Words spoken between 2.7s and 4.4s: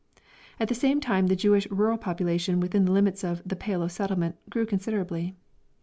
the limits of the "Pale of Settlement"